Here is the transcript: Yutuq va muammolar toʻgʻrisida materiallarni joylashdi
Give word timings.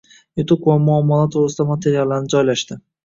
Yutuq 0.39 0.63
va 0.69 0.77
muammolar 0.85 1.29
toʻgʻrisida 1.35 1.67
materiallarni 1.73 2.33
joylashdi 2.37 2.79